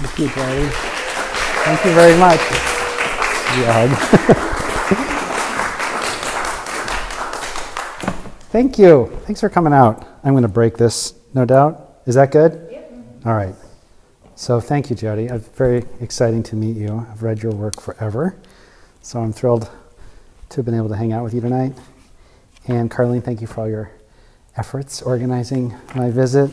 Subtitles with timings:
[0.00, 0.68] Thank you, Jody.
[1.64, 2.40] Thank you very much.
[8.50, 9.10] Thank you.
[9.26, 10.06] Thanks for coming out.
[10.24, 11.98] I'm going to break this, no doubt.
[12.06, 12.66] Is that good?
[12.70, 12.92] Yep.
[13.26, 13.54] All right.
[14.36, 15.26] So thank you, Jody.
[15.26, 17.06] It's very exciting to meet you.
[17.10, 18.36] I've read your work forever.
[19.02, 19.68] So I'm thrilled
[20.48, 21.74] to have been able to hang out with you tonight.
[22.66, 23.90] And Carlene, thank you for all your
[24.56, 26.50] efforts organizing my visit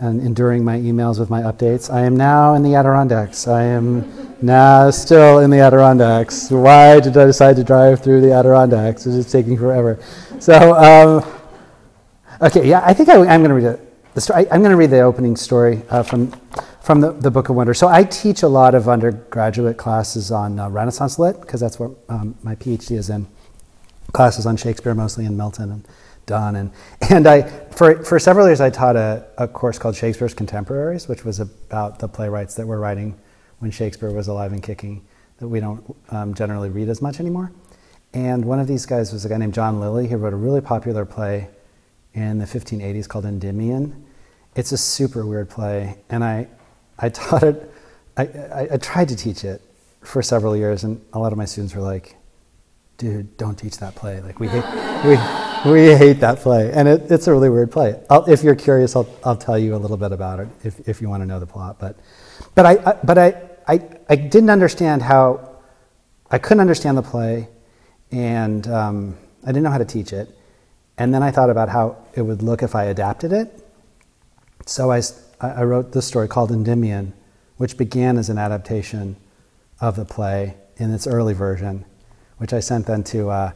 [0.00, 1.92] and enduring my emails with my updates.
[1.92, 3.46] I am now in the Adirondacks.
[3.46, 6.50] I am now still in the Adirondacks.
[6.50, 9.06] Why did I decide to drive through the Adirondacks?
[9.06, 9.98] It's taking forever.
[10.40, 11.24] So, um,
[12.40, 14.14] okay, yeah, I think I, am going to read it.
[14.14, 16.32] The story, I, am going to read the opening story uh, from
[16.84, 17.72] from the, the Book of Wonder.
[17.72, 21.92] So I teach a lot of undergraduate classes on uh, Renaissance Lit because that's what
[22.10, 23.26] um, my PhD is in.
[24.12, 25.88] Classes on Shakespeare, mostly in Milton and
[26.26, 26.70] Donne, and
[27.10, 31.24] and I for for several years I taught a, a course called Shakespeare's Contemporaries, which
[31.24, 33.18] was about the playwrights that were writing
[33.58, 35.04] when Shakespeare was alive and kicking
[35.38, 37.52] that we don't um, generally read as much anymore.
[38.12, 40.08] And one of these guys was a guy named John Lyly.
[40.08, 41.48] He wrote a really popular play
[42.12, 44.04] in the 1580s called Endymion.
[44.54, 46.46] It's a super weird play, and I
[46.98, 47.70] I taught it,
[48.16, 49.60] I, I, I, tried to teach it
[50.00, 52.16] for several years, and a lot of my students were like,
[52.98, 54.20] dude, don't teach that play.
[54.20, 54.64] Like, we hate,
[55.04, 55.16] we,
[55.64, 56.70] we hate that play.
[56.72, 58.00] And it, it's a really weird play.
[58.10, 61.00] I'll, if you're curious, I'll, I'll tell you a little bit about it if, if
[61.00, 61.78] you want to know the plot.
[61.78, 61.96] But,
[62.54, 65.58] but, I, I but I, I, I didn't understand how,
[66.30, 67.48] I couldn't understand the play,
[68.10, 70.28] and um, I didn't know how to teach it.
[70.98, 73.66] And then I thought about how it would look if I adapted it.
[74.66, 75.02] So I,
[75.40, 77.12] I wrote this story called Endymion,
[77.56, 79.16] which began as an adaptation
[79.80, 81.84] of the play in its early version,
[82.38, 83.52] which I sent then to uh,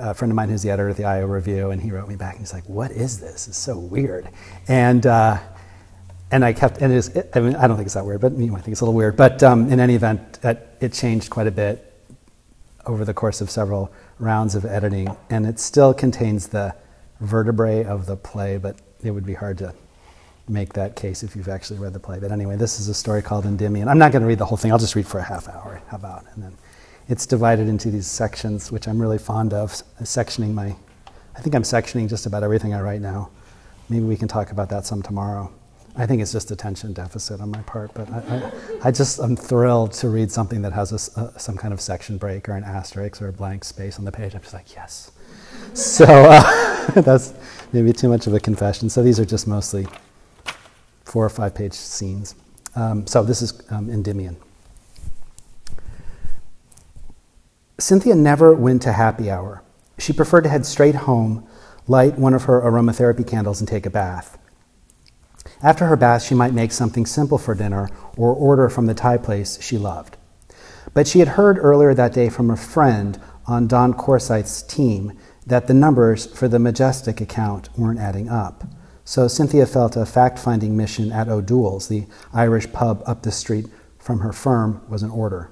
[0.00, 2.16] a friend of mine who's the editor of the Iowa Review, and he wrote me
[2.16, 3.48] back and he's like, "What is this?
[3.48, 4.28] It's so weird."
[4.68, 5.38] And uh,
[6.30, 8.32] and I kept and it is, I mean I don't think it's that weird, but
[8.32, 9.16] you might think it's a little weird.
[9.16, 11.86] But um, in any event, it, it changed quite a bit
[12.86, 16.74] over the course of several rounds of editing, and it still contains the
[17.20, 19.74] vertebrae of the play, but it would be hard to
[20.48, 22.18] make that case if you've actually read the play.
[22.18, 23.88] But anyway, this is a story called Endymion.
[23.88, 24.72] I'm not going to read the whole thing.
[24.72, 25.80] I'll just read for a half hour.
[25.88, 26.24] How about?
[26.34, 26.56] And then
[27.10, 29.72] it's divided into these sections, which I'm really fond of.
[30.02, 30.76] Sectioning my,
[31.36, 33.30] I think I'm sectioning just about everything I write now.
[33.88, 35.52] Maybe we can talk about that some tomorrow.
[35.96, 39.34] I think it's just attention deficit on my part, but I, I, I just I'm
[39.34, 42.62] thrilled to read something that has a, a, some kind of section break or an
[42.62, 44.36] asterisk or a blank space on the page.
[44.36, 45.10] I'm just like, yes.
[45.74, 47.34] So uh, that's
[47.72, 48.88] maybe too much of a confession.
[48.88, 49.88] So these are just mostly
[51.04, 52.36] four or five page scenes.
[52.76, 54.36] Um, so this is um, Endymion.
[57.80, 59.62] Cynthia never went to happy hour.
[59.98, 61.46] She preferred to head straight home,
[61.86, 64.36] light one of her aromatherapy candles, and take a bath.
[65.62, 69.16] After her bath, she might make something simple for dinner or order from the Thai
[69.16, 70.18] place she loved.
[70.92, 75.66] But she had heard earlier that day from a friend on Don Corsyth's team that
[75.66, 78.64] the numbers for the Majestic account weren't adding up.
[79.04, 83.66] So Cynthia felt a fact finding mission at O'Doul's, the Irish pub up the street
[83.98, 85.50] from her firm, was in order.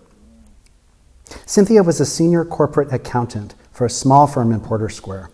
[1.46, 5.30] Cynthia was a senior corporate accountant for a small firm in Porter Square.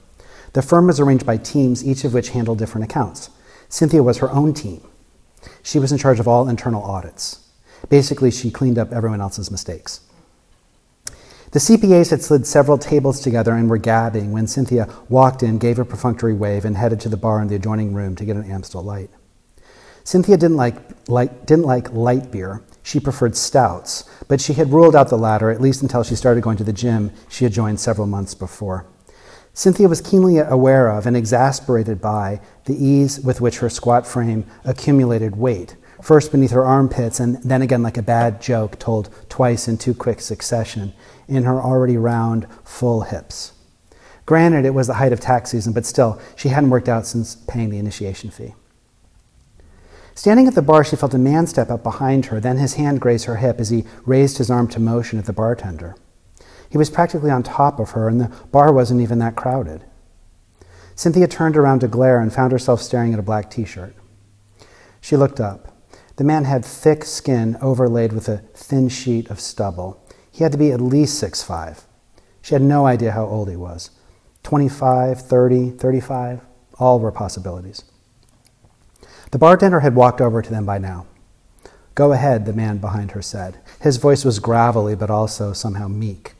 [0.52, 3.30] The firm was arranged by teams, each of which handled different accounts.
[3.68, 4.80] Cynthia was her own team.
[5.62, 7.48] She was in charge of all internal audits.
[7.88, 10.00] Basically, she cleaned up everyone else's mistakes.
[11.50, 15.78] The CPAs had slid several tables together and were gabbing when Cynthia walked in, gave
[15.78, 18.50] a perfunctory wave, and headed to the bar in the adjoining room to get an
[18.50, 19.10] Amstel Light.
[20.02, 20.76] Cynthia didn't like,
[21.08, 22.62] light, didn't like light beer.
[22.84, 26.42] She preferred stouts, but she had ruled out the latter, at least until she started
[26.42, 28.86] going to the gym she had joined several months before.
[29.54, 34.44] Cynthia was keenly aware of and exasperated by the ease with which her squat frame
[34.64, 39.66] accumulated weight, first beneath her armpits and then again like a bad joke told twice
[39.66, 40.92] in too quick succession,
[41.26, 43.54] in her already round, full hips.
[44.26, 47.34] Granted, it was the height of tax season, but still, she hadn't worked out since
[47.48, 48.54] paying the initiation fee.
[50.14, 53.00] Standing at the bar, she felt a man step up behind her, then his hand
[53.00, 55.96] graze her hip as he raised his arm to motion at the bartender.
[56.70, 59.84] He was practically on top of her, and the bar wasn't even that crowded.
[60.94, 63.94] Cynthia turned around to glare and found herself staring at a black t shirt.
[65.00, 65.76] She looked up.
[66.16, 70.00] The man had thick skin overlaid with a thin sheet of stubble.
[70.30, 71.84] He had to be at least six five.
[72.40, 73.90] She had no idea how old he was
[74.44, 76.40] 25, 30, 35,
[76.78, 77.84] all were possibilities.
[79.34, 81.06] The bartender had walked over to them by now.
[81.96, 83.58] Go ahead, the man behind her said.
[83.80, 86.34] His voice was gravelly, but also somehow meek.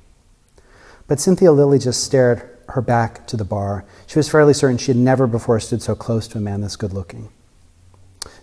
[1.08, 3.85] But Cynthia Lilly just stared her back to the bar.
[4.06, 6.76] She was fairly certain she had never before stood so close to a man this
[6.76, 7.31] good looking.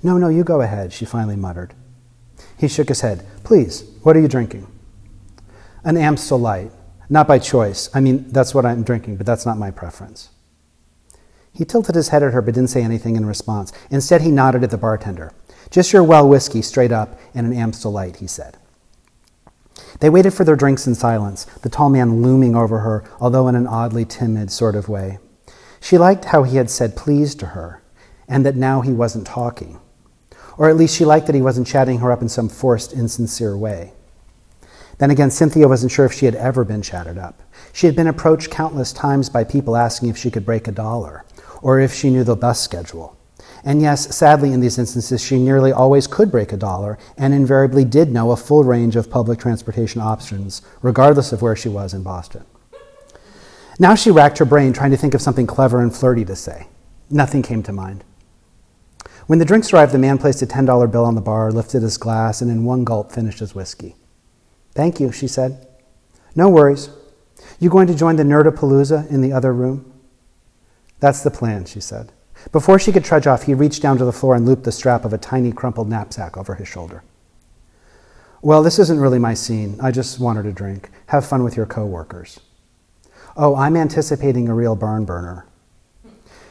[0.04, 1.74] No, no, you go ahead, she finally muttered.
[2.58, 3.26] He shook his head.
[3.46, 4.68] Please, what are you drinking?
[5.86, 6.74] An Amstel Light.
[7.10, 7.90] Not by choice.
[7.94, 10.28] I mean, that's what I'm drinking, but that's not my preference.
[11.54, 13.74] He tilted his head at her but didn't say anything in response.
[13.90, 15.32] Instead, he nodded at the bartender.
[15.70, 18.58] Just your well whiskey, straight up, and an Amstel Light, he said.
[20.00, 23.56] They waited for their drinks in silence, the tall man looming over her, although in
[23.56, 25.20] an oddly timid sort of way.
[25.80, 27.82] She liked how he had said please to her,
[28.28, 29.80] and that now he wasn't talking.
[30.58, 33.58] Or at least she liked that he wasn't chatting her up in some forced, insincere
[33.58, 33.94] way.
[35.00, 37.42] Then again, Cynthia wasn't sure if she had ever been chatted up.
[37.74, 41.26] She had been approached countless times by people asking if she could break a dollar,
[41.62, 43.18] or if she knew the bus schedule.
[43.64, 47.86] And yes, sadly, in these instances, she nearly always could break a dollar and invariably
[47.86, 52.02] did know a full range of public transportation options, regardless of where she was in
[52.02, 52.44] Boston.
[53.78, 56.68] Now she racked her brain trying to think of something clever and flirty to say.
[57.10, 58.04] Nothing came to mind.
[59.28, 61.98] When the drinks arrived, the man placed a $10 bill on the bar, lifted his
[61.98, 63.96] glass, and in one gulp finished his whiskey.
[64.74, 65.68] Thank you, she said.
[66.36, 66.90] No worries.
[67.60, 69.92] You going to join the Nerdapalooza in the other room?
[71.02, 72.14] That's the plan, she said.
[72.52, 75.04] Before she could trudge off, he reached down to the floor and looped the strap
[75.04, 77.04] of a tiny crumpled knapsack over his shoulder.
[78.42, 79.78] Well, this isn't really my scene.
[79.82, 80.90] I just wanted a drink.
[81.08, 82.40] Have fun with your coworkers.
[83.36, 85.46] Oh, I'm anticipating a real barn burner.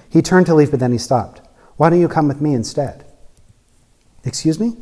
[0.08, 1.40] He turned to leave, but then he stopped.
[1.76, 3.04] Why don't you come with me instead?
[4.24, 4.76] Excuse me?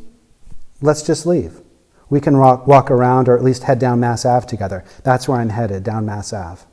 [0.81, 1.61] Let's just leave.
[2.09, 4.83] We can walk around or at least head down Mass Ave together.
[5.03, 6.63] That's where I'm headed, down Mass Ave.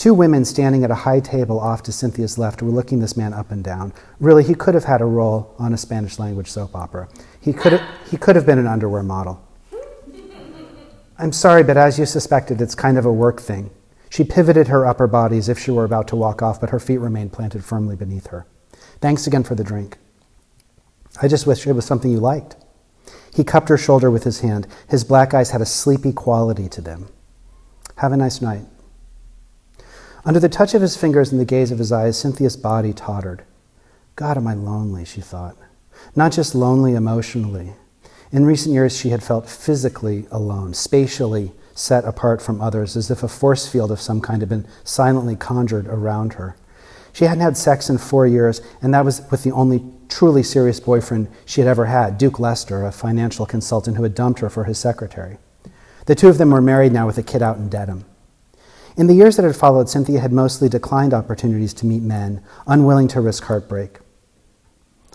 [0.00, 3.34] Two women standing at a high table off to Cynthia's left were looking this man
[3.34, 3.92] up and down.
[4.18, 7.06] Really, he could have had a role on a Spanish language soap opera.
[7.38, 9.46] He could have, he could have been an underwear model.
[11.18, 13.68] I'm sorry, but as you suspected, it's kind of a work thing.
[14.08, 16.80] She pivoted her upper body as if she were about to walk off, but her
[16.80, 18.46] feet remained planted firmly beneath her.
[19.02, 19.98] Thanks again for the drink.
[21.20, 22.56] I just wish it was something you liked.
[23.34, 24.66] He cupped her shoulder with his hand.
[24.88, 27.10] His black eyes had a sleepy quality to them.
[27.96, 28.64] Have a nice night.
[30.24, 33.42] Under the touch of his fingers and the gaze of his eyes, Cynthia's body tottered.
[34.16, 35.56] God, am I lonely, she thought.
[36.14, 37.72] Not just lonely emotionally.
[38.30, 43.22] In recent years, she had felt physically alone, spatially set apart from others, as if
[43.22, 46.56] a force field of some kind had been silently conjured around her.
[47.12, 50.80] She hadn't had sex in four years, and that was with the only truly serious
[50.80, 54.64] boyfriend she had ever had, Duke Lester, a financial consultant who had dumped her for
[54.64, 55.38] his secretary.
[56.06, 58.04] The two of them were married now with a kid out in Dedham.
[59.00, 63.08] In the years that had followed, Cynthia had mostly declined opportunities to meet men, unwilling
[63.08, 63.98] to risk heartbreak.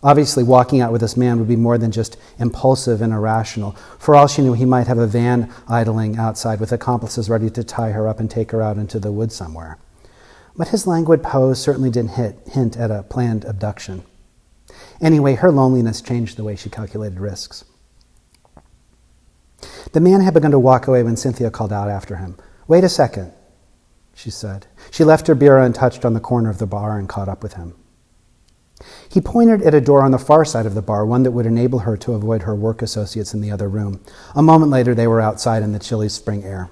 [0.01, 3.73] Obviously, walking out with this man would be more than just impulsive and irrational.
[3.99, 7.63] For all she knew, he might have a van idling outside with accomplices ready to
[7.63, 9.77] tie her up and take her out into the woods somewhere.
[10.57, 14.01] But his languid pose certainly didn't hit, hint at a planned abduction.
[14.99, 17.65] Anyway, her loneliness changed the way she calculated risks.
[19.91, 22.35] The man had begun to walk away when Cynthia called out after him.
[22.67, 23.31] Wait a second
[24.15, 24.65] she said.
[24.89, 27.53] She left her beer untouched on the corner of the bar and caught up with
[27.53, 27.75] him.
[29.07, 31.45] He pointed at a door on the far side of the bar, one that would
[31.45, 34.01] enable her to avoid her work associates in the other room.
[34.33, 36.69] A moment later, they were outside in the chilly spring air.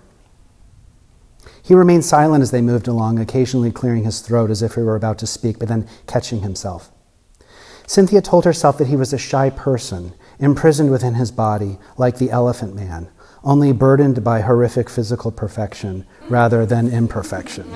[1.61, 4.95] He remained silent as they moved along, occasionally clearing his throat as if he were
[4.95, 6.91] about to speak, but then catching himself.
[7.87, 12.31] Cynthia told herself that he was a shy person, imprisoned within his body, like the
[12.31, 13.09] elephant man,
[13.43, 17.69] only burdened by horrific physical perfection rather than imperfection.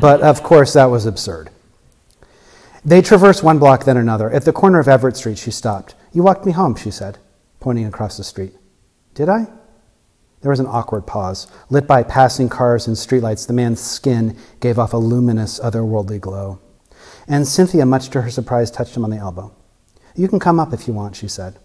[0.00, 1.50] But of course, that was absurd.
[2.84, 4.30] They traversed one block, then another.
[4.30, 5.94] At the corner of Everett Street, she stopped.
[6.12, 7.18] You walked me home, she said,
[7.58, 8.54] pointing across the street.
[9.14, 9.48] Did I?
[10.40, 11.48] There was an awkward pause.
[11.68, 16.60] Lit by passing cars and streetlights, the man's skin gave off a luminous, otherworldly glow.
[17.26, 19.52] And Cynthia, much to her surprise, touched him on the elbow.
[20.14, 21.58] You can come up if you want, she said.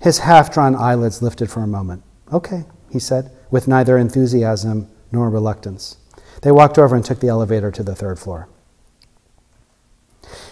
[0.00, 2.02] His half drawn eyelids lifted for a moment.
[2.32, 5.96] Okay, he said, with neither enthusiasm nor reluctance.
[6.42, 8.48] They walked over and took the elevator to the third floor.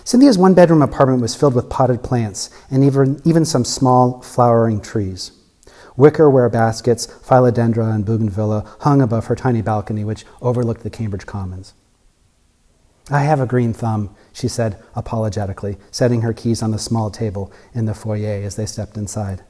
[0.05, 4.81] Cynthia's one bedroom apartment was filled with potted plants and even, even some small flowering
[4.81, 5.33] trees.
[5.97, 11.75] Wickerware baskets, philodendra, and bougainvillea hung above her tiny balcony, which overlooked the Cambridge Commons.
[13.11, 17.53] I have a green thumb, she said apologetically, setting her keys on the small table
[17.75, 19.43] in the foyer as they stepped inside.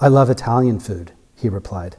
[0.00, 1.96] I love Italian food, he replied.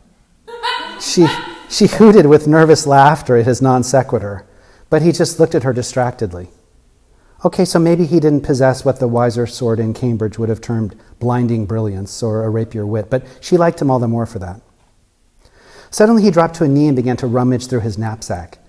[1.00, 1.28] she,
[1.70, 4.46] she hooted with nervous laughter at his non sequitur,
[4.90, 6.50] but he just looked at her distractedly.
[7.46, 10.96] Okay, so maybe he didn't possess what the wiser sort in Cambridge would have termed
[11.20, 14.62] blinding brilliance or a rapier wit, but she liked him all the more for that.
[15.90, 18.60] Suddenly he dropped to a knee and began to rummage through his knapsack.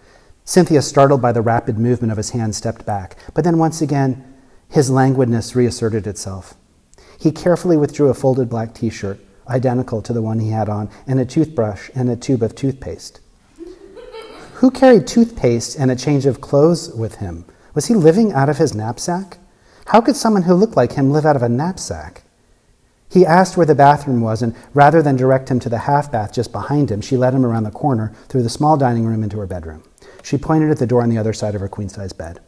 [0.45, 3.17] Cynthia, startled by the rapid movement of his hand, stepped back.
[3.33, 4.35] But then once again,
[4.69, 6.55] his languidness reasserted itself.
[7.19, 10.91] He carefully withdrew a folded black t shirt, identical to the one he had on,
[11.07, 13.21] and a toothbrush and a tube of toothpaste.
[14.55, 17.47] Who carried toothpaste and a change of clothes with him?
[17.75, 19.39] Was he living out of his knapsack?
[19.87, 22.23] How could someone who looked like him live out of a knapsack?
[23.11, 26.33] He asked where the bathroom was, and rather than direct him to the half bath
[26.33, 29.39] just behind him, she led him around the corner through the small dining room into
[29.39, 29.83] her bedroom.
[30.25, 32.41] She pointed at the door on the other side of her queen size bed.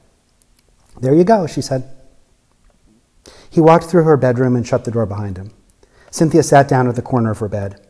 [0.98, 1.84] There you go, she said.
[3.50, 5.50] He walked through her bedroom and shut the door behind him.
[6.10, 7.86] Cynthia sat down at the corner of her bed.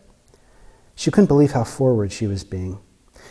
[0.97, 2.81] She couldn't believe how forward she was being.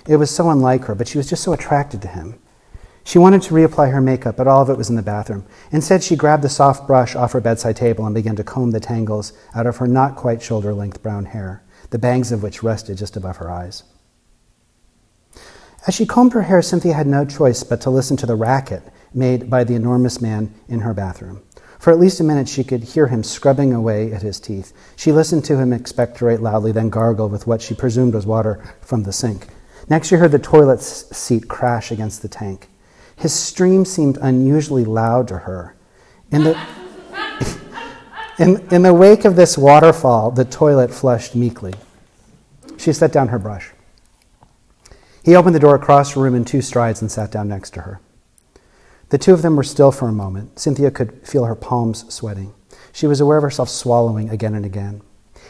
[0.08, 2.40] It was so unlike her, but she was just so attracted to him.
[3.04, 5.46] She wanted to reapply her makeup, but all of it was in the bathroom.
[5.74, 8.80] Instead, she grabbed the soft brush off her bedside table and began to comb the
[8.80, 12.98] tangles out of her not quite shoulder length brown hair, the bangs of which rested
[12.98, 13.84] just above her eyes.
[15.88, 18.82] As she combed her hair, Cynthia had no choice but to listen to the racket
[19.13, 21.44] made by the enormous man in her bathroom.
[21.77, 24.74] For at least a minute, she could hear him scrubbing away at his teeth.
[24.96, 29.04] She listened to him expectorate loudly, then gargle with what she presumed was water from
[29.04, 29.48] the sink.
[29.88, 32.70] Next, she heard the toilet seat crash against the tank.
[33.15, 35.75] His stream seemed unusually loud to her.
[36.32, 36.60] In the,
[38.39, 41.75] in, in the wake of this waterfall, the toilet flushed meekly.
[42.77, 43.75] She set down her brush.
[45.25, 47.82] He opened the door across the room in two strides and sat down next to
[47.82, 48.00] her.
[49.10, 50.60] The two of them were still for a moment.
[50.60, 52.53] Cynthia could feel her palms sweating.
[52.94, 55.01] She was aware of herself swallowing again and again.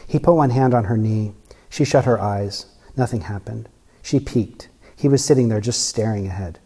[0.07, 1.33] He put one hand on her knee.
[1.69, 2.67] She shut her eyes.
[2.95, 3.67] Nothing happened.
[4.01, 4.69] She peeked.
[4.95, 6.59] He was sitting there just staring ahead.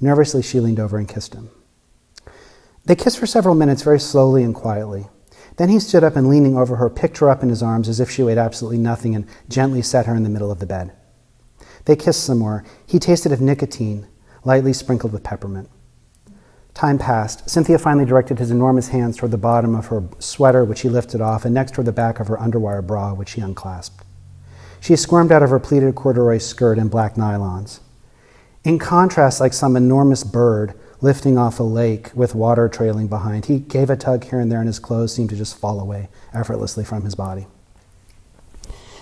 [0.00, 1.50] Nervously, she leaned over and kissed him.
[2.86, 5.08] They kissed for several minutes, very slowly and quietly.
[5.58, 8.00] Then he stood up and, leaning over her, picked her up in his arms as
[8.00, 10.92] if she weighed absolutely nothing and gently set her in the middle of the bed.
[11.86, 12.64] They kissed some more.
[12.86, 14.06] He tasted of nicotine,
[14.44, 15.70] lightly sprinkled with peppermint.
[16.74, 17.48] Time passed.
[17.48, 21.22] Cynthia finally directed his enormous hands toward the bottom of her sweater, which he lifted
[21.22, 24.04] off, and next toward the back of her underwire bra, which he unclasped.
[24.80, 27.80] She squirmed out of her pleated corduroy skirt and black nylons.
[28.62, 33.60] In contrast, like some enormous bird lifting off a lake with water trailing behind, he
[33.60, 36.84] gave a tug here and there, and his clothes seemed to just fall away effortlessly
[36.84, 37.46] from his body.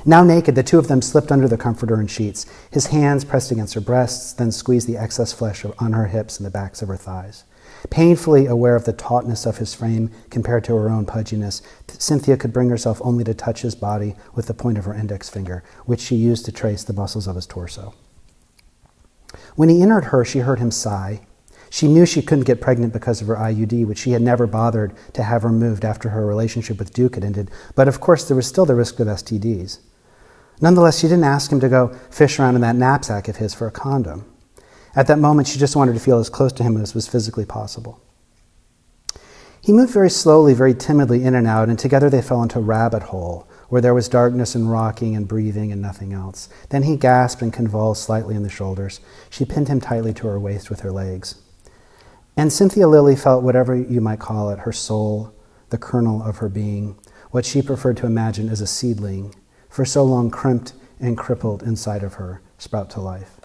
[0.07, 2.45] Now naked, the two of them slipped under the comforter and sheets.
[2.71, 6.45] His hands pressed against her breasts, then squeezed the excess flesh on her hips and
[6.45, 7.45] the backs of her thighs.
[7.89, 12.53] Painfully aware of the tautness of his frame compared to her own pudginess, Cynthia could
[12.53, 16.01] bring herself only to touch his body with the point of her index finger, which
[16.01, 17.95] she used to trace the muscles of his torso.
[19.57, 21.23] When he entered her, she heard him sigh.
[21.71, 24.93] She knew she couldn't get pregnant because of her IUD, which she had never bothered
[25.15, 27.51] to have removed after her relationship with Duke had ended.
[27.75, 29.79] But of course, there was still the risk of STDs.
[30.61, 33.67] Nonetheless, she didn't ask him to go fish around in that knapsack of his for
[33.67, 34.25] a condom.
[34.97, 37.45] At that moment, she just wanted to feel as close to him as was physically
[37.45, 38.01] possible.
[39.61, 42.63] He moved very slowly, very timidly in and out, and together they fell into a
[42.63, 46.49] rabbit hole where there was darkness and rocking and breathing and nothing else.
[46.69, 49.01] Then he gasped and convulsed slightly in the shoulders.
[49.31, 51.37] She pinned him tightly to her waist with her legs.
[52.37, 55.35] And Cynthia Lilly felt whatever you might call it, her soul,
[55.71, 56.99] the kernel of her being,
[57.31, 59.35] what she preferred to imagine as a seedling,
[59.75, 63.41] for so long crimped and crippled inside of her, sprout to life.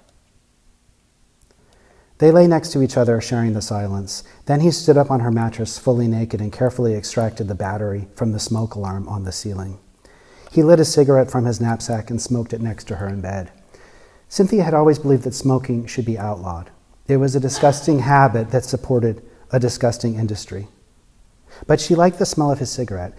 [2.20, 4.24] They lay next to each other, sharing the silence.
[4.46, 8.32] Then he stood up on her mattress, fully naked, and carefully extracted the battery from
[8.32, 9.80] the smoke alarm on the ceiling.
[10.52, 13.52] He lit a cigarette from his knapsack and smoked it next to her in bed.
[14.28, 16.70] Cynthia had always believed that smoking should be outlawed.
[17.08, 20.68] It was a disgusting habit that supported a disgusting industry.
[21.66, 23.16] But she liked the smell of his cigarette.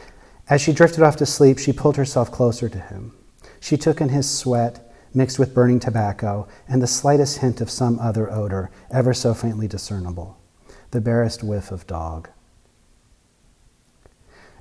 [0.50, 3.12] As she drifted off to sleep, she pulled herself closer to him.
[3.60, 7.98] She took in his sweat mixed with burning tobacco and the slightest hint of some
[7.98, 10.36] other odor, ever so faintly discernible
[10.92, 12.28] the barest whiff of dog.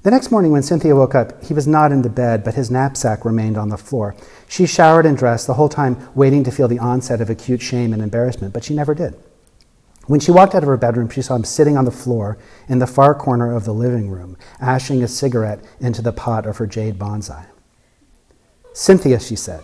[0.03, 2.69] The next morning, when Cynthia woke up, he was not in the bed, but his
[2.69, 4.15] knapsack remained on the floor.
[4.47, 7.93] She showered and dressed, the whole time waiting to feel the onset of acute shame
[7.93, 9.15] and embarrassment, but she never did.
[10.09, 12.79] When she walked out of her bedroom, she saw him sitting on the floor in
[12.79, 16.65] the far corner of the living room, ashing a cigarette into the pot of her
[16.65, 17.45] jade bonsai.
[18.73, 19.61] Cynthia, she said.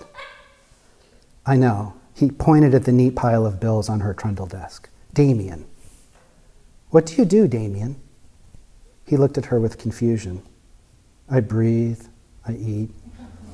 [1.47, 1.95] I know.
[2.13, 4.87] He pointed at the neat pile of bills on her trundle desk.
[5.15, 5.65] Damien.
[6.91, 7.99] What do you do, Damien?
[9.07, 10.43] He looked at her with confusion.
[11.27, 12.05] I breathe,
[12.47, 12.91] I eat,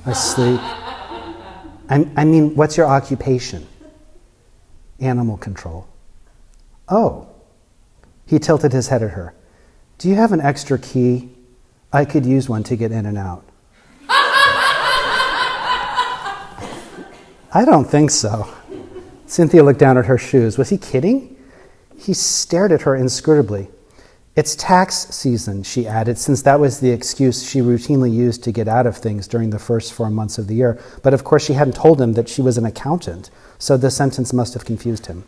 [0.06, 0.60] I sleep.
[1.90, 3.66] I, I mean, what's your occupation?
[5.00, 5.88] Animal control.
[6.92, 7.28] Oh.
[8.28, 9.34] He tilted his head at her.
[9.98, 11.30] Do you have an extra key?
[11.94, 13.46] I could use one to get in and out.
[17.54, 18.54] I don't think so.
[19.26, 20.58] Cynthia looked down at her shoes.
[20.58, 21.38] Was he kidding?
[21.98, 23.70] He stared at her inscrutably.
[24.36, 28.70] It's tax season, she added, since that was the excuse she routinely used to get
[28.70, 30.82] out of things during the first four months of the year.
[31.04, 33.30] But of course, she hadn't told him that she was an accountant,
[33.60, 35.26] so the sentence must have confused him.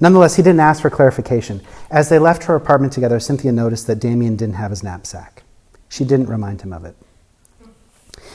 [0.00, 1.60] Nonetheless, he didn't ask for clarification.
[1.90, 5.42] As they left her apartment together, Cynthia noticed that Damien didn't have his knapsack.
[5.88, 6.96] She didn't remind him of it.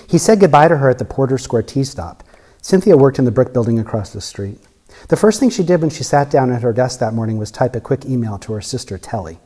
[0.08, 2.24] He said goodbye to her at the Porter Square T stop.
[2.62, 4.60] Cynthia worked in the brick building across the street.
[5.10, 7.52] The first thing she did when she sat down at her desk that morning was
[7.52, 9.40] type a quick email to her sister, Telly.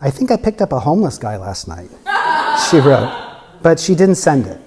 [0.00, 1.90] I think I picked up a homeless guy last night,
[2.70, 4.60] she wrote, but she didn't send it.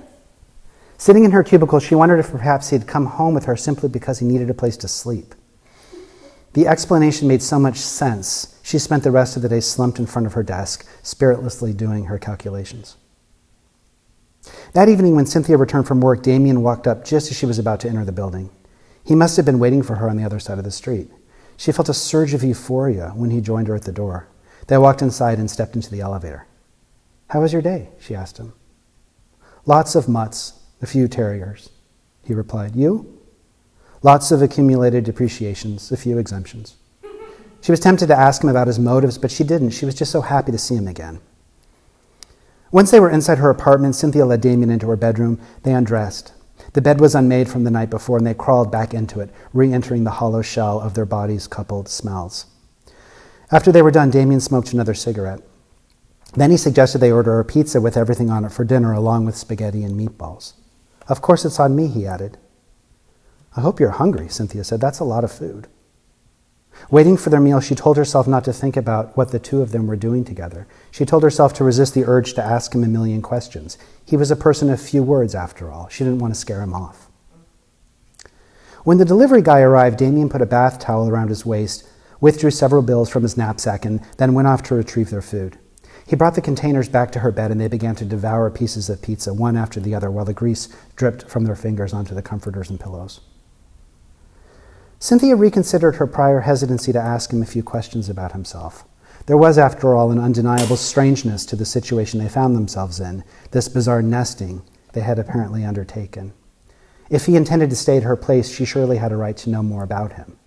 [0.97, 3.89] Sitting in her cubicle, she wondered if perhaps he had come home with her simply
[3.89, 5.35] because he needed a place to sleep.
[6.55, 10.05] The explanation made so much sense, she spent the rest of the day slumped in
[10.05, 12.95] front of her desk, spiritlessly doing her calculations.
[14.71, 17.81] That evening, when Cynthia returned from work, Damien walked up just as she was about
[17.81, 18.51] to enter the building.
[19.03, 21.11] He must have been waiting for her on the other side of the street.
[21.57, 24.29] She felt a surge of euphoria when he joined her at the door.
[24.67, 26.47] They walked inside and stepped into the elevator.
[27.31, 27.89] How was your day?
[27.99, 28.53] she asked him.
[29.65, 31.69] Lots of mutts, a few terriers,
[32.23, 32.77] he replied.
[32.77, 33.14] You?
[34.05, 36.75] Lots of accumulated depreciations, a few exemptions.
[37.59, 39.71] She was tempted to ask him about his motives, but she didn't.
[39.71, 41.21] She was just so happy to see him again.
[42.71, 45.41] Once they were inside her apartment, Cynthia led Damien into her bedroom.
[45.63, 46.33] They undressed.
[46.73, 49.73] The bed was unmade from the night before, and they crawled back into it, re
[49.73, 52.45] entering the hollow shell of their bodies' coupled smells.
[53.51, 55.41] After they were done, Damien smoked another cigarette.
[56.35, 59.35] Then he suggested they order a pizza with everything on it for dinner, along with
[59.35, 60.53] spaghetti and meatballs.
[61.07, 62.37] Of course, it's on me, he added.
[63.55, 64.81] I hope you're hungry, Cynthia said.
[64.81, 65.67] That's a lot of food.
[66.91, 69.71] Waiting for their meal, she told herself not to think about what the two of
[69.71, 70.67] them were doing together.
[70.91, 73.77] She told herself to resist the urge to ask him a million questions.
[74.05, 75.87] He was a person of few words, after all.
[75.87, 77.09] She didn't want to scare him off.
[78.83, 81.87] When the delivery guy arrived, Damien put a bath towel around his waist
[82.19, 85.57] withdrew several bills from his knapsack, and then went off to retrieve their food.
[86.07, 89.01] He brought the containers back to her bed, and they began to devour pieces of
[89.01, 92.69] pizza, one after the other, while the grease dripped from their fingers onto the comforters
[92.69, 93.21] and pillows.
[95.05, 98.85] Cynthia reconsidered her prior hesitancy to ask him a few questions about himself.
[99.27, 103.69] There was, after all, an undeniable strangeness to the situation they found themselves in, this
[103.69, 104.63] bizarre nesting
[104.93, 106.33] they had apparently undertaken.
[107.07, 109.61] If he intended to stay at her place, she surely had a right to know
[109.61, 110.39] more about him.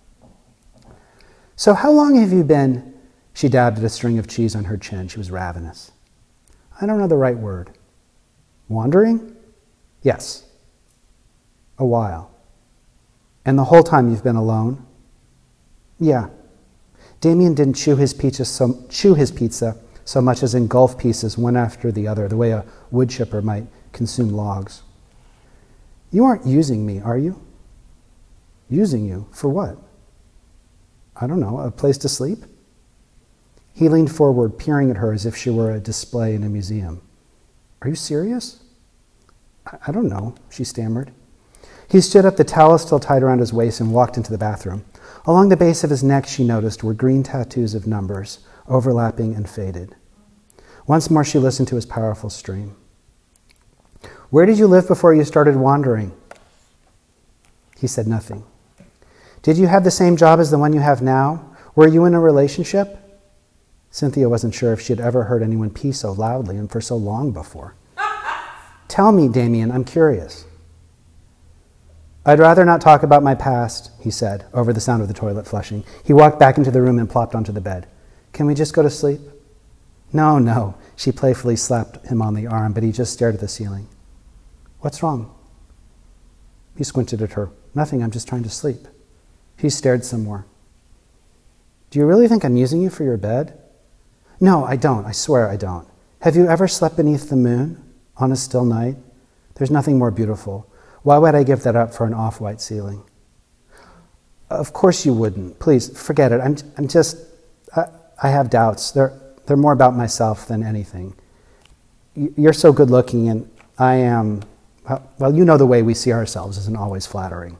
[1.55, 2.93] So, how long have you been?
[3.33, 5.07] She dabbed at a string of cheese on her chin.
[5.07, 5.93] She was ravenous.
[6.81, 7.77] I don't know the right word.
[8.67, 9.37] Wandering?
[10.03, 10.43] Yes.
[11.77, 12.29] A while.
[13.45, 14.85] And the whole time you've been alone?
[15.99, 16.29] Yeah.
[17.21, 21.55] Damien didn't chew his pizza so, chew his pizza so much as engulf pieces one
[21.55, 24.81] after the other, the way a wood chipper might consume logs.
[26.11, 27.39] You aren't using me, are you?
[28.69, 29.27] Using you?
[29.31, 29.77] For what?
[31.15, 32.39] I don't know, a place to sleep?
[33.73, 37.01] He leaned forward, peering at her as if she were a display in a museum.
[37.81, 38.63] Are you serious?
[39.85, 41.11] I don't know, she stammered.
[41.89, 44.85] He stood up, the towel still tied around his waist, and walked into the bathroom.
[45.25, 49.49] Along the base of his neck, she noticed, were green tattoos of numbers, overlapping and
[49.49, 49.95] faded.
[50.85, 52.75] Once more, she listened to his powerful stream.
[54.29, 56.15] Where did you live before you started wandering?
[57.79, 58.43] He said nothing.
[59.41, 61.55] Did you have the same job as the one you have now?
[61.75, 62.97] Were you in a relationship?
[63.89, 66.95] Cynthia wasn't sure if she had ever heard anyone pee so loudly and for so
[66.95, 67.73] long before.
[68.87, 70.45] Tell me, Damien, I'm curious.
[72.29, 75.47] I'd rather not talk about my past, he said, over the sound of the toilet
[75.47, 75.83] flushing.
[76.03, 77.87] He walked back into the room and plopped onto the bed.
[78.33, 79.21] Can we just go to sleep?
[80.13, 80.75] No, no.
[80.95, 83.87] She playfully slapped him on the arm, but he just stared at the ceiling.
[84.81, 85.33] What's wrong?
[86.77, 87.49] He squinted at her.
[87.73, 88.87] Nothing, I'm just trying to sleep.
[89.57, 90.45] He stared some more.
[91.89, 93.59] Do you really think I'm using you for your bed?
[94.39, 95.05] No, I don't.
[95.05, 95.87] I swear I don't.
[96.19, 97.83] Have you ever slept beneath the moon
[98.17, 98.97] on a still night?
[99.55, 100.68] There's nothing more beautiful.
[101.03, 103.03] Why would I give that up for an off white ceiling?
[104.49, 105.59] Of course you wouldn't.
[105.59, 106.41] Please, forget it.
[106.41, 107.17] I'm, I'm just,
[107.75, 107.85] I,
[108.21, 108.91] I have doubts.
[108.91, 109.13] They're,
[109.45, 111.15] they're more about myself than anything.
[112.15, 114.41] You're so good looking, and I am,
[115.19, 117.57] well, you know the way we see ourselves isn't always flattering.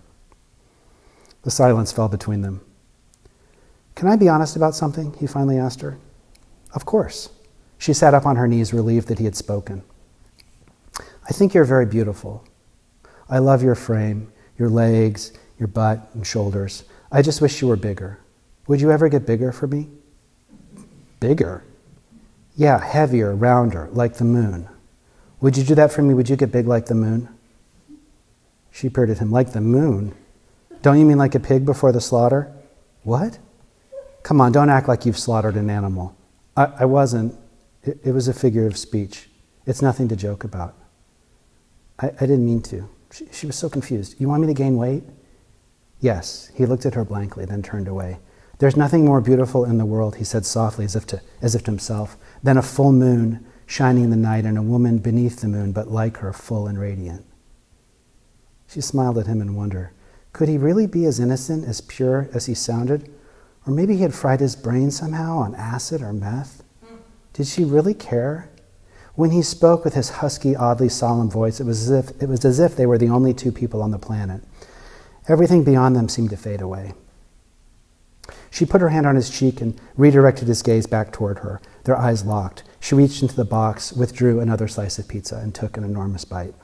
[1.44, 2.62] The silence fell between them.
[3.96, 5.14] Can I be honest about something?
[5.20, 5.98] He finally asked her.
[6.74, 7.30] Of course.
[7.78, 9.84] She sat up on her knees, relieved that he had spoken.
[11.00, 12.44] I think you're very beautiful.
[13.30, 16.84] I love your frame, your legs, your butt, and shoulders.
[17.12, 18.20] I just wish you were bigger.
[18.68, 19.90] Would you ever get bigger for me?
[21.20, 21.64] Bigger?
[22.56, 24.68] Yeah, heavier, rounder, like the moon.
[25.42, 26.14] Would you do that for me?
[26.14, 27.30] Would you get big like the moon?
[28.72, 30.14] She peered at him, like the moon.
[30.82, 32.52] Don't you mean like a pig before the slaughter?
[33.04, 33.40] What?
[34.24, 36.16] Come on, don't act like you've slaughtered an animal.
[36.56, 37.36] I, I wasn't.
[37.84, 39.30] It, it, was a figure of speech.
[39.66, 40.76] It's nothing to joke about.
[41.98, 42.90] I, I didn't mean to.
[43.12, 44.16] She, she was so confused.
[44.20, 45.04] You want me to gain weight?
[46.00, 46.52] Yes.
[46.56, 48.20] He looked at her blankly, then turned away.
[48.60, 51.64] There's nothing more beautiful in the world, he said softly, as if to, as if
[51.64, 55.48] to himself, than a full moon shining in the night and a woman beneath the
[55.48, 57.26] moon, but like her, full and radiant.
[58.68, 59.94] She smiled at him in wonder.
[60.34, 63.12] Could he really be as innocent, as pure as he sounded?
[63.66, 66.64] Or maybe he had fried his brain somehow on acid or meth?
[67.34, 68.50] Did she really care?
[69.20, 72.46] When he spoke with his husky, oddly solemn voice, it was, as if, it was
[72.46, 74.42] as if they were the only two people on the planet.
[75.28, 76.94] Everything beyond them seemed to fade away.
[78.50, 81.98] She put her hand on his cheek and redirected his gaze back toward her, their
[81.98, 82.64] eyes locked.
[82.80, 86.56] She reached into the box, withdrew another slice of pizza, and took an enormous bite.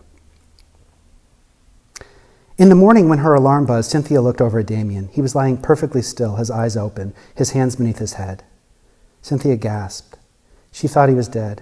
[2.57, 5.09] In the morning, when her alarm buzzed, Cynthia looked over at Damien.
[5.11, 8.45] He was lying perfectly still, his eyes open, his hands beneath his head.
[9.21, 10.17] Cynthia gasped.
[10.71, 11.61] She thought he was dead.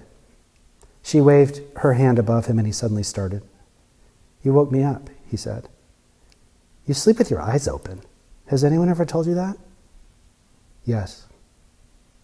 [1.04, 3.42] She waved her hand above him, and he suddenly started.
[4.42, 5.68] You woke me up, he said.
[6.86, 8.00] You sleep with your eyes open.
[8.46, 9.58] Has anyone ever told you that?
[10.84, 11.26] Yes.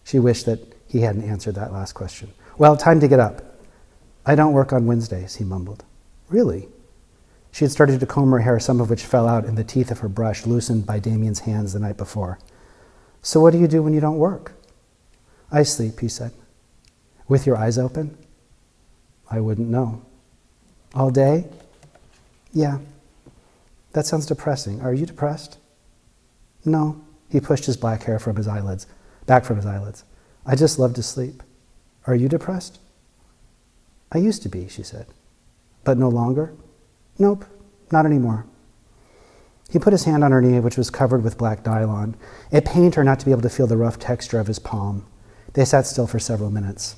[0.03, 2.31] She wished that he hadn't answered that last question.
[2.57, 3.43] Well, time to get up.
[4.25, 5.85] I don't work on Wednesdays, he mumbled.
[6.27, 6.67] Really?
[7.51, 9.91] She had started to comb her hair, some of which fell out in the teeth
[9.91, 12.39] of her brush, loosened by Damien's hands the night before.
[13.21, 14.53] So, what do you do when you don't work?
[15.51, 16.31] I sleep, he said.
[17.27, 18.17] With your eyes open?
[19.31, 20.01] I wouldn't know.
[20.93, 21.45] All day?
[22.51, 22.79] Yeah.
[23.93, 24.81] That sounds depressing.
[24.81, 25.57] Are you depressed?
[26.65, 27.01] No.
[27.29, 28.87] He pushed his black hair from his eyelids,
[29.25, 30.03] back from his eyelids.
[30.45, 31.43] I just love to sleep.
[32.05, 32.79] Are you depressed?
[34.11, 35.07] I used to be, she said.
[35.85, 36.53] But no longer?
[37.17, 37.45] Nope,
[37.91, 38.45] not anymore.
[39.69, 42.15] He put his hand on her knee, which was covered with black nylon.
[42.51, 45.05] It pained her not to be able to feel the rough texture of his palm.
[45.53, 46.97] They sat still for several minutes.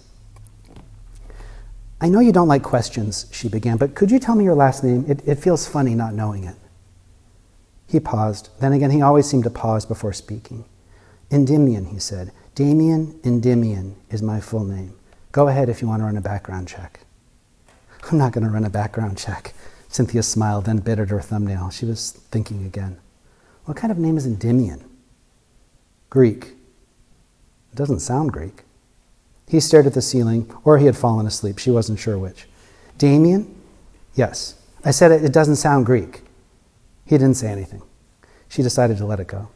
[2.04, 4.84] I know you don't like questions, she began, but could you tell me your last
[4.84, 5.06] name?
[5.08, 6.58] It, it feels funny not knowing it.
[7.88, 8.50] He paused.
[8.60, 10.66] Then again, he always seemed to pause before speaking.
[11.32, 12.34] Endymion, he said.
[12.56, 14.96] Damien Endymion is my full name.
[15.32, 17.00] Go ahead if you want to run a background check.
[18.12, 19.54] I'm not going to run a background check.
[19.88, 21.70] Cynthia smiled, then bit at her thumbnail.
[21.70, 22.98] She was thinking again.
[23.64, 24.84] What kind of name is Endymion?
[26.10, 26.48] Greek.
[27.72, 28.63] It doesn't sound Greek.
[29.54, 31.60] He stared at the ceiling, or he had fallen asleep.
[31.60, 32.48] She wasn't sure which.
[32.98, 33.56] Damien?
[34.16, 34.56] Yes.
[34.84, 36.24] I said it, doesn't sound Greek.
[37.06, 37.84] He didn't say anything.
[38.50, 39.50] She decided to let it go.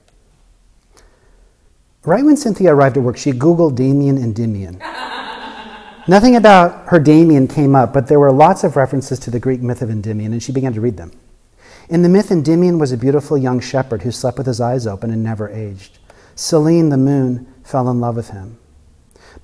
[2.06, 4.78] Right when Cynthia arrived at work, she Googled Damien and Endymion.
[6.08, 9.62] Nothing about her Damien came up, but there were lots of references to the Greek
[9.64, 11.12] myth of Endymion, and she began to read them.
[11.90, 15.10] In the myth, Endymion was a beautiful young shepherd who slept with his eyes open
[15.10, 15.98] and never aged.
[16.36, 18.60] Selene, the moon, fell in love with him.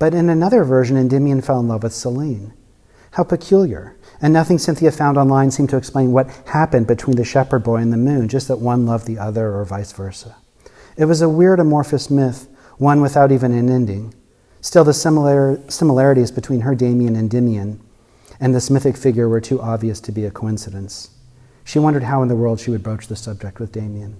[0.03, 2.51] But in another version, Endymion fell in love with Selene.
[3.11, 3.95] How peculiar.
[4.21, 7.93] And nothing Cynthia found online seemed to explain what happened between the shepherd boy and
[7.93, 10.35] the moon, just that one loved the other or vice versa.
[10.97, 14.13] It was a weird amorphous myth, one without even an ending.
[14.59, 17.79] Still, the similar, similarities between her Damien and Endymion
[18.41, 21.11] and this mythic figure were too obvious to be a coincidence.
[21.63, 24.17] She wondered how in the world she would broach the subject with Damien.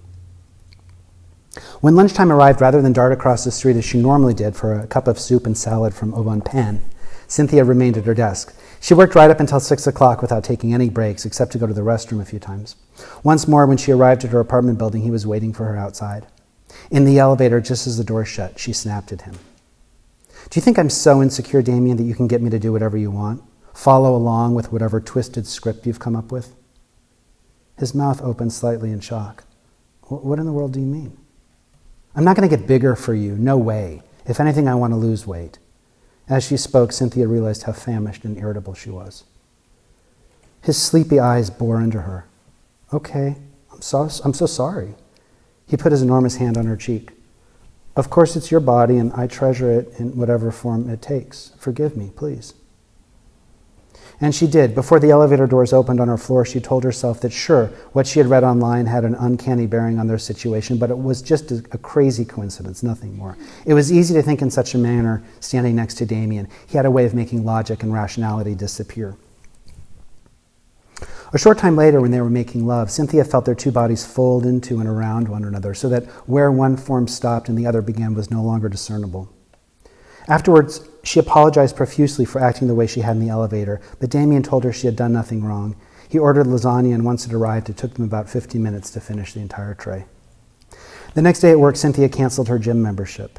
[1.81, 4.87] When lunchtime arrived, rather than dart across the street as she normally did for a
[4.87, 6.81] cup of soup and salad from Au Pan,
[7.27, 8.55] Cynthia remained at her desk.
[8.79, 11.73] She worked right up until six o'clock without taking any breaks, except to go to
[11.73, 12.75] the restroom a few times.
[13.23, 16.27] Once more, when she arrived at her apartment building, he was waiting for her outside.
[16.91, 19.35] In the elevator, just as the door shut, she snapped at him.
[20.49, 22.97] Do you think I'm so insecure, Damien, that you can get me to do whatever
[22.97, 23.41] you want?
[23.73, 26.55] Follow along with whatever twisted script you've come up with?
[27.77, 29.45] His mouth opened slightly in shock.
[30.01, 31.17] What in the world do you mean?
[32.15, 33.35] I'm not going to get bigger for you.
[33.35, 34.01] No way.
[34.25, 35.57] If anything, I want to lose weight.
[36.29, 39.23] As she spoke, Cynthia realized how famished and irritable she was.
[40.61, 42.25] His sleepy eyes bore into her.
[42.93, 43.35] Okay,
[43.71, 44.95] I'm so, I'm so sorry.
[45.67, 47.11] He put his enormous hand on her cheek.
[47.95, 51.51] Of course, it's your body, and I treasure it in whatever form it takes.
[51.57, 52.53] Forgive me, please.
[54.23, 54.73] And she did.
[54.73, 58.19] Before the elevator doors opened on her floor, she told herself that sure, what she
[58.19, 61.61] had read online had an uncanny bearing on their situation, but it was just a,
[61.73, 63.37] a, crazy coincidence, nothing more.
[63.65, 66.47] It was easy to think in such a manner standing next to Damien.
[66.65, 69.17] He had a way of making logic and rationality disappear.
[71.33, 74.45] A short time later, when they were making love, Cynthia felt their two bodies fold
[74.45, 78.13] into and around one another, so that where one form stopped and the other began
[78.13, 79.27] was no longer discernible.
[80.29, 84.41] Afterwards, she apologized profusely for acting the way she had in the elevator, but Damien
[84.41, 85.75] told her she had done nothing wrong.
[86.07, 89.33] He ordered lasagna, and once it arrived, it took them about 50 minutes to finish
[89.33, 90.05] the entire tray.
[91.13, 93.37] The next day at work, Cynthia canceled her gym membership.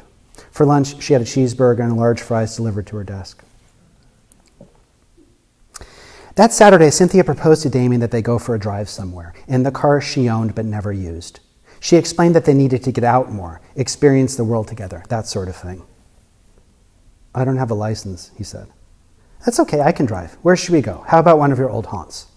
[0.51, 3.43] For lunch, she had a cheeseburger and large fries delivered to her desk.
[6.35, 9.71] That Saturday, Cynthia proposed to Damien that they go for a drive somewhere, in the
[9.71, 11.39] car she owned but never used.
[11.79, 15.47] She explained that they needed to get out more, experience the world together, that sort
[15.47, 15.83] of thing.
[17.35, 18.67] I don't have a license, he said.
[19.45, 20.35] That's okay, I can drive.
[20.41, 21.03] Where should we go?
[21.07, 22.27] How about one of your old haunts?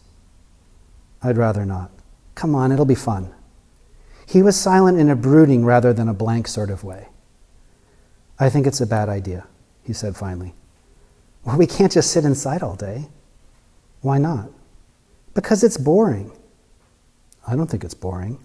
[1.22, 1.90] I'd rather not.
[2.34, 3.32] Come on, it'll be fun.
[4.26, 7.08] He was silent in a brooding rather than a blank sort of way.
[8.38, 9.46] I think it's a bad idea,
[9.84, 10.52] he said finally.
[11.44, 13.08] Well, we can't just sit inside all day.
[14.00, 14.50] Why not?
[15.32, 16.32] Because it's boring.
[17.46, 18.44] I don't think it's boring.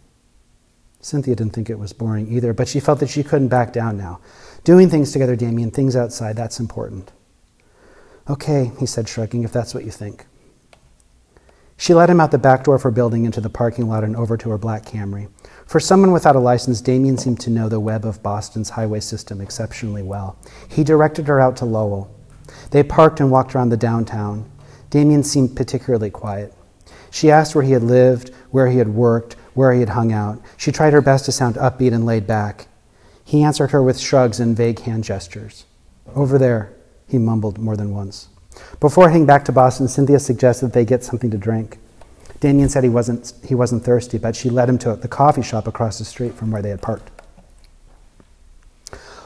[1.03, 3.97] Cynthia didn't think it was boring either, but she felt that she couldn't back down
[3.97, 4.21] now.
[4.63, 7.11] Doing things together, Damien, things outside, that's important.
[8.29, 10.25] Okay, he said, shrugging, if that's what you think.
[11.75, 14.15] She led him out the back door of her building into the parking lot and
[14.15, 15.27] over to her black Camry.
[15.65, 19.41] For someone without a license, Damien seemed to know the web of Boston's highway system
[19.41, 20.37] exceptionally well.
[20.69, 22.15] He directed her out to Lowell.
[22.71, 24.49] They parked and walked around the downtown.
[24.89, 26.53] Damien seemed particularly quiet.
[27.11, 30.41] She asked where he had lived, where he had worked, where he had hung out.
[30.57, 32.67] She tried her best to sound upbeat and laid back.
[33.23, 35.65] He answered her with shrugs and vague hand gestures.
[36.15, 36.73] Over there,
[37.07, 38.27] he mumbled more than once.
[38.79, 41.77] Before heading back to Boston, Cynthia suggested they get something to drink.
[42.39, 45.67] Damien said he wasn't, he wasn't thirsty, but she led him to the coffee shop
[45.67, 47.09] across the street from where they had parked.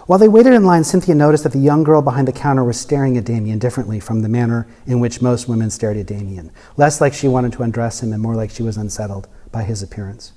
[0.07, 2.79] While they waited in line, Cynthia noticed that the young girl behind the counter was
[2.79, 7.01] staring at Damien differently from the manner in which most women stared at Damien, less
[7.01, 10.31] like she wanted to undress him and more like she was unsettled by his appearance.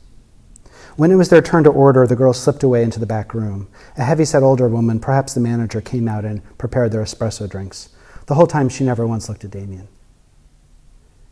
[0.97, 3.69] When it was their turn to order, the girl slipped away into the back room.
[3.97, 7.91] A heavy-set older woman, perhaps the manager, came out and prepared their espresso drinks.
[8.27, 9.87] The whole time she never once looked at Damien.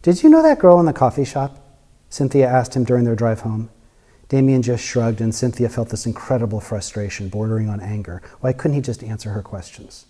[0.03, 1.59] Did you know that girl in the coffee shop?
[2.09, 3.71] Cynthia asked him during their drive home.
[4.29, 8.21] Damien just shrugged, and Cynthia felt this incredible frustration, bordering on anger.
[8.41, 10.05] Why couldn't he just answer her questions?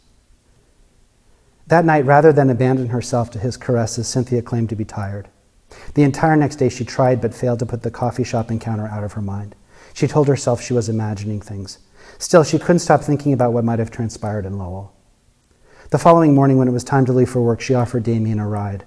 [1.68, 5.28] That night, rather than abandon herself to his caresses, Cynthia claimed to be tired.
[5.94, 9.04] The entire next day, she tried but failed to put the coffee shop encounter out
[9.04, 9.54] of her mind.
[9.94, 11.78] She told herself she was imagining things.
[12.18, 14.94] Still, she couldn't stop thinking about what might have transpired in Lowell.
[15.90, 18.48] The following morning, when it was time to leave for work, she offered Damien a
[18.48, 18.85] ride.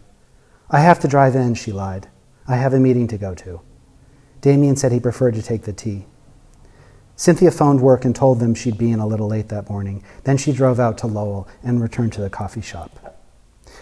[0.69, 2.07] I have to drive in, she lied.
[2.47, 3.61] I have a meeting to go to.
[4.41, 6.05] Damien said he preferred to take the T.
[7.15, 10.03] Cynthia phoned work and told them she'd be in a little late that morning.
[10.23, 13.19] Then she drove out to Lowell and returned to the coffee shop.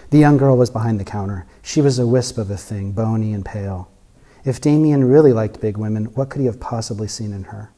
[0.10, 1.46] The young girl was behind the counter.
[1.62, 3.90] She was a wisp of a thing, bony and pale.
[4.44, 7.72] If Damien really liked big women, what could he have possibly seen in her?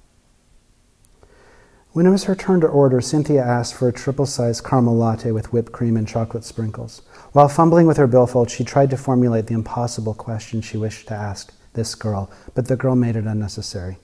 [1.91, 5.31] When it was her turn to order, Cynthia asked for a triple sized caramel latte
[5.31, 7.03] with whipped cream and chocolate sprinkles.
[7.33, 11.13] While fumbling with her billfold, she tried to formulate the impossible question she wished to
[11.13, 13.97] ask this girl, but the girl made it unnecessary.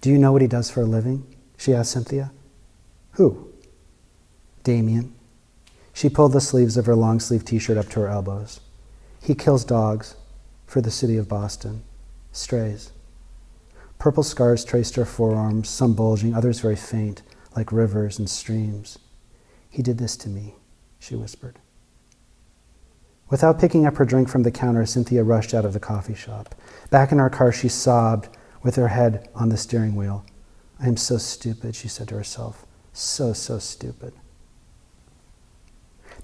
[0.00, 1.26] Do you know what he does for a living?
[1.56, 2.32] She asked Cynthia.
[3.12, 3.52] Who?
[4.62, 5.14] Damien.
[5.92, 8.60] She pulled the sleeves of her long sleeve t shirt up to her elbows.
[9.22, 10.16] He kills dogs
[10.66, 11.82] for the city of Boston,
[12.32, 12.92] strays.
[13.98, 17.22] Purple scars traced her forearms, some bulging, others very faint,
[17.54, 18.98] like rivers and streams.
[19.68, 20.54] He did this to me,
[20.98, 21.58] she whispered.
[23.30, 26.54] Without picking up her drink from the counter, Cynthia rushed out of the coffee shop.
[26.90, 28.28] Back in her car, she sobbed
[28.62, 30.24] with her head on the steering wheel.
[30.80, 32.66] I am so stupid, she said to herself.
[32.92, 34.12] So, so stupid.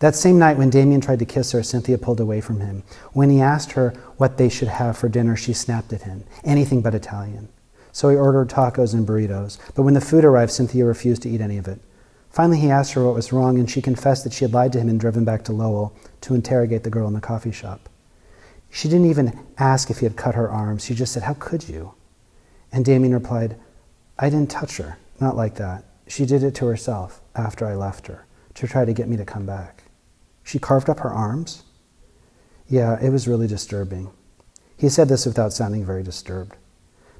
[0.00, 2.82] That same night, when Damien tried to kiss her, Cynthia pulled away from him.
[3.12, 6.82] When he asked her what they should have for dinner, she snapped at him anything
[6.82, 7.48] but Italian.
[7.92, 9.58] So he ordered tacos and burritos.
[9.74, 11.80] But when the food arrived, Cynthia refused to eat any of it.
[12.36, 14.78] Finally, he asked her what was wrong, and she confessed that she had lied to
[14.78, 17.88] him and driven back to Lowell to interrogate the girl in the coffee shop.
[18.68, 20.84] She didn't even ask if he had cut her arms.
[20.84, 21.94] She just said, How could you?
[22.70, 23.56] And Damien replied,
[24.18, 24.98] I didn't touch her.
[25.18, 25.84] Not like that.
[26.08, 29.24] She did it to herself after I left her to try to get me to
[29.24, 29.84] come back.
[30.44, 31.62] She carved up her arms?
[32.68, 34.10] Yeah, it was really disturbing.
[34.76, 36.54] He said this without sounding very disturbed.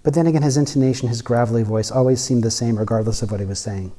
[0.03, 3.41] But then again, his intonation, his gravelly voice always seemed the same regardless of what
[3.41, 3.93] he was saying.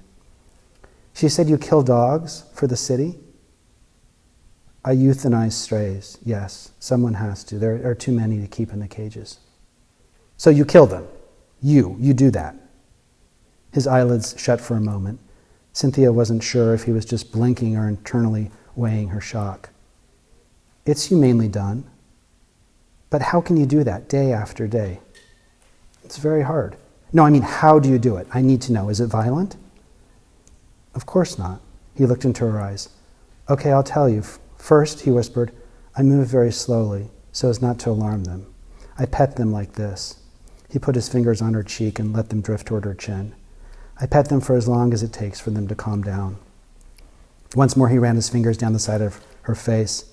[1.17, 3.17] She said, You kill dogs for the city?
[4.85, 6.19] I euthanize strays.
[6.23, 7.57] Yes, someone has to.
[7.57, 9.39] There are too many to keep in the cages.
[10.37, 11.07] So you kill them.
[11.59, 12.55] You, you do that.
[13.73, 15.19] His eyelids shut for a moment.
[15.73, 19.71] Cynthia wasn't sure if he was just blinking or internally weighing her shock.
[20.85, 21.83] It's humanely done.
[23.09, 24.99] But how can you do that day after day?
[26.03, 26.77] It's very hard.
[27.11, 28.27] No, I mean, how do you do it?
[28.31, 28.89] I need to know.
[28.89, 29.55] Is it violent?
[30.97, 31.61] Of course not.
[31.93, 32.89] He looked into her eyes.
[33.47, 34.23] Okay, I'll tell you.
[34.57, 35.51] First, he whispered,
[35.95, 38.51] I move very slowly so as not to alarm them.
[38.97, 40.15] I pet them like this.
[40.71, 43.35] He put his fingers on her cheek and let them drift toward her chin.
[44.01, 46.39] I pet them for as long as it takes for them to calm down.
[47.53, 50.11] Once more, he ran his fingers down the side of her face.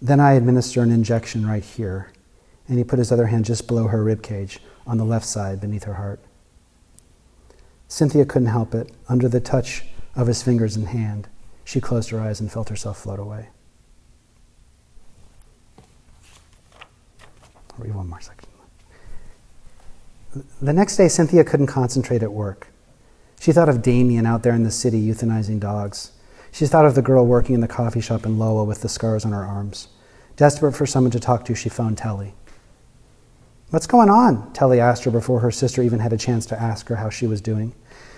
[0.00, 2.12] Then I administer an injection right here,
[2.68, 5.60] and he put his other hand just below her rib cage on the left side
[5.60, 6.20] beneath her heart.
[7.88, 8.92] Cynthia couldn't help it.
[9.08, 9.82] Under the touch
[10.16, 11.28] of his fingers and hand,
[11.64, 13.48] she closed her eyes and felt herself float away.
[17.78, 18.48] Read one more section.
[20.60, 22.68] The next day, Cynthia couldn't concentrate at work.
[23.40, 26.12] She thought of Damien out there in the city euthanizing dogs.
[26.52, 29.24] She thought of the girl working in the coffee shop in Lowell with the scars
[29.24, 29.88] on her arms.
[30.36, 32.34] Desperate for someone to talk to, she phoned Telly.
[33.70, 34.52] What's going on?
[34.52, 37.26] Telly asked her before her sister even had a chance to ask her how she
[37.26, 37.74] was doing.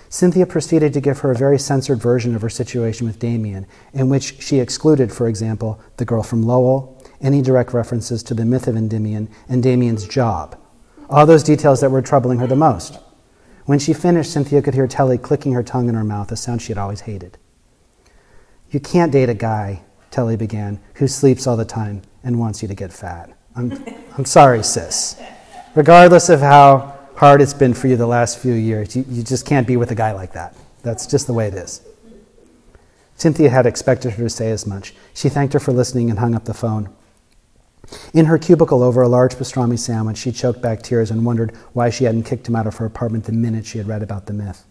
[0.09, 4.09] Cynthia proceeded to give her a very censored version of her situation with Damien, in
[4.09, 8.66] which she excluded, for example, the girl from Lowell, any direct references to the myth
[8.66, 10.59] of Endymion, and Damien's job.
[11.11, 12.99] All those details that were troubling her the most.
[13.66, 16.62] When she finished, Cynthia could hear Telly clicking her tongue in her mouth, a sound
[16.62, 17.37] she had always hated.
[18.71, 22.68] You can't date a guy, Telly began, who sleeps all the time and wants you
[22.68, 23.31] to get fat.
[23.55, 23.73] I'm,
[24.16, 25.21] I'm sorry, sis.
[25.75, 29.44] Regardless of how hard it's been for you the last few years, you, you just
[29.44, 30.54] can't be with a guy like that.
[30.83, 31.83] That's just the way it is.
[33.16, 34.94] Cynthia had expected her to say as much.
[35.14, 36.94] She thanked her for listening and hung up the phone.
[38.14, 41.90] In her cubicle over a large pastrami sandwich, she choked back tears and wondered why
[41.90, 44.33] she hadn't kicked him out of her apartment the minute she had read about the
[44.33, 44.64] myth.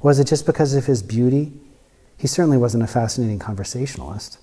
[0.00, 1.52] Was it just because of his beauty?
[2.16, 4.38] He certainly wasn't a fascinating conversationalist.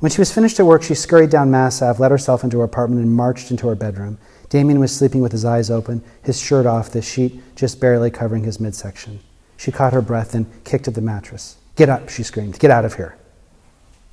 [0.00, 2.64] When she was finished at work, she scurried down Mass Ave, let herself into her
[2.64, 4.18] apartment, and marched into her bedroom.
[4.48, 8.44] Damien was sleeping with his eyes open, his shirt off, the sheet just barely covering
[8.44, 9.20] his midsection.
[9.56, 11.56] She caught her breath and kicked at the mattress.
[11.74, 12.58] Get up, she screamed.
[12.58, 13.16] Get out of here.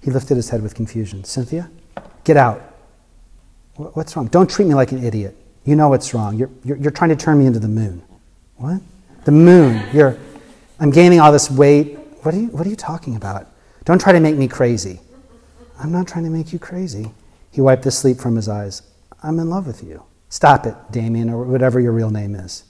[0.02, 1.24] He lifted his head with confusion.
[1.24, 1.70] Cynthia?
[2.24, 2.62] Get out.
[3.76, 4.28] What's wrong?
[4.28, 5.36] Don't treat me like an idiot.
[5.66, 6.38] You know what's wrong.
[6.38, 8.02] You're, you're, you're trying to turn me into the moon.
[8.58, 8.82] What?
[9.26, 9.84] The moon.
[9.94, 10.18] You're,
[10.80, 11.98] I'm gaining all this weight.
[12.24, 13.48] What are, you, what are you talking about?
[13.84, 15.00] Don't try to make me crazy.
[15.80, 17.12] I'm not trying to make you crazy.
[17.52, 18.82] He wiped the sleep from his eyes.
[19.24, 20.04] I'm in love with you.
[20.30, 22.64] Stop it, Damien, or whatever your real name is.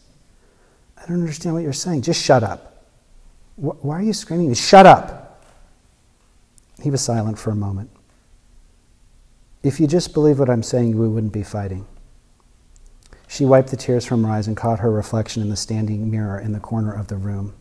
[0.98, 2.02] I don't understand what you're saying.
[2.02, 2.84] Just shut up.
[3.56, 4.54] Why are you screaming?
[4.54, 5.44] Shut up.
[6.82, 7.90] He was silent for a moment.
[9.64, 11.88] If you just believe what I'm saying, we wouldn't be fighting.
[13.28, 16.40] She wiped the tears from her eyes and caught her reflection in the standing mirror
[16.40, 17.56] in the corner of the room.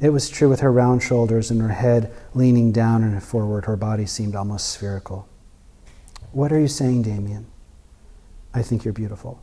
[0.00, 3.76] It was true with her round shoulders and her head leaning down and forward, her
[3.76, 5.28] body seemed almost spherical.
[6.30, 7.46] What are you saying, Damien?
[8.54, 9.42] I think you're beautiful.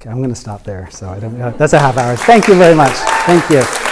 [0.00, 0.88] Okay, I'm going to stop there.
[0.90, 2.16] So I don't, uh, that's a half hour.
[2.16, 2.92] Thank you very much.
[3.26, 3.87] Thank you.